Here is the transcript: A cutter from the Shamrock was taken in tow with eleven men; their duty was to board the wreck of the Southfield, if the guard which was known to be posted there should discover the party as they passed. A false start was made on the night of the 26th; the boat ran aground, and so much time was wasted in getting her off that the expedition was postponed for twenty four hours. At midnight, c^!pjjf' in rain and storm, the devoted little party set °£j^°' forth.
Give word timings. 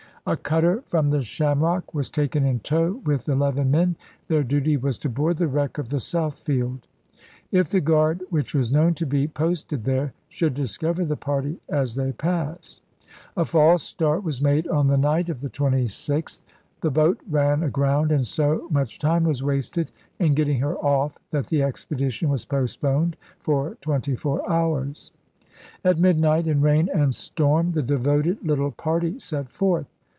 A 0.27 0.37
cutter 0.37 0.83
from 0.85 1.09
the 1.09 1.23
Shamrock 1.23 1.95
was 1.95 2.11
taken 2.11 2.45
in 2.45 2.59
tow 2.59 3.01
with 3.05 3.27
eleven 3.27 3.71
men; 3.71 3.95
their 4.27 4.43
duty 4.43 4.77
was 4.77 4.99
to 4.99 5.09
board 5.09 5.37
the 5.37 5.47
wreck 5.47 5.79
of 5.79 5.89
the 5.89 5.97
Southfield, 5.97 6.81
if 7.51 7.69
the 7.69 7.81
guard 7.81 8.21
which 8.29 8.53
was 8.53 8.71
known 8.71 8.93
to 8.93 9.07
be 9.07 9.27
posted 9.27 9.83
there 9.83 10.13
should 10.29 10.53
discover 10.53 11.03
the 11.03 11.17
party 11.17 11.59
as 11.67 11.95
they 11.95 12.11
passed. 12.11 12.83
A 13.35 13.45
false 13.45 13.81
start 13.81 14.23
was 14.23 14.43
made 14.43 14.67
on 14.67 14.85
the 14.85 14.97
night 14.97 15.27
of 15.31 15.41
the 15.41 15.49
26th; 15.49 16.43
the 16.81 16.91
boat 16.91 17.19
ran 17.27 17.63
aground, 17.63 18.11
and 18.11 18.25
so 18.27 18.67
much 18.69 18.99
time 18.99 19.23
was 19.23 19.41
wasted 19.41 19.89
in 20.19 20.35
getting 20.35 20.59
her 20.59 20.77
off 20.77 21.17
that 21.31 21.47
the 21.47 21.63
expedition 21.63 22.29
was 22.29 22.45
postponed 22.45 23.17
for 23.39 23.73
twenty 23.81 24.15
four 24.15 24.47
hours. 24.47 25.09
At 25.83 25.97
midnight, 25.97 26.45
c^!pjjf' 26.45 26.51
in 26.51 26.61
rain 26.61 26.89
and 26.93 27.15
storm, 27.15 27.71
the 27.71 27.81
devoted 27.81 28.45
little 28.47 28.69
party 28.71 29.17
set 29.17 29.45
°£j^°' 29.47 29.49
forth. 29.49 29.87